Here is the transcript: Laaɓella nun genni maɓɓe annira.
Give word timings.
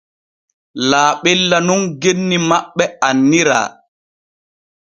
Laaɓella 0.89 1.57
nun 1.67 1.81
genni 2.01 2.37
maɓɓe 2.49 2.83
annira. 3.07 3.59